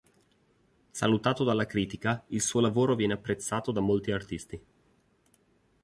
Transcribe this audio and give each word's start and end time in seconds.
Salutato 0.89 1.43
dalla 1.43 1.67
critica, 1.67 2.23
il 2.29 2.41
suo 2.41 2.59
lavoro 2.59 2.95
viene 2.95 3.13
apprezzato 3.13 3.71
da 3.71 3.81
molti 3.81 4.09
artisti. 4.09 4.59